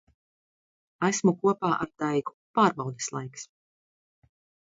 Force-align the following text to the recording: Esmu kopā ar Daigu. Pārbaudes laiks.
Esmu 1.07 1.33
kopā 1.43 1.69
ar 1.85 1.91
Daigu. 2.03 2.35
Pārbaudes 2.59 3.13
laiks. 3.17 3.47